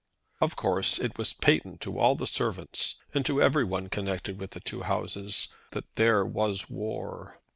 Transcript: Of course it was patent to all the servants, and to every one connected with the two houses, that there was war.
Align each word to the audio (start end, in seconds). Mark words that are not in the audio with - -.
Of 0.41 0.55
course 0.55 0.97
it 0.97 1.19
was 1.19 1.33
patent 1.33 1.79
to 1.81 1.99
all 1.99 2.15
the 2.15 2.25
servants, 2.25 2.95
and 3.13 3.23
to 3.27 3.39
every 3.39 3.63
one 3.63 3.87
connected 3.87 4.39
with 4.39 4.49
the 4.49 4.59
two 4.59 4.81
houses, 4.81 5.49
that 5.73 5.93
there 5.95 6.25
was 6.25 6.67
war. 6.71 7.39